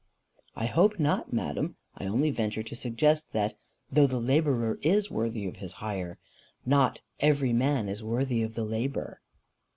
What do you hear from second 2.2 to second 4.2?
venture to suggest that, though the